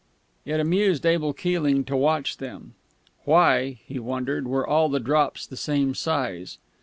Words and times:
It 0.45 0.59
amused 0.59 1.05
Abel 1.05 1.31
Keeling 1.31 1.83
to 1.83 1.95
watch 1.95 2.37
them. 2.37 2.73
Why 3.25 3.77
(he 3.85 3.99
wondered) 3.99 4.47
were 4.47 4.65
all 4.65 4.89
the 4.89 4.99
drops 4.99 5.45
the 5.45 5.55
same 5.55 5.93
size? 5.93 6.57